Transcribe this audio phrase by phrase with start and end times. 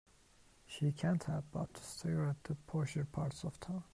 [0.65, 3.83] She can't help but to stare at the posher parts of town.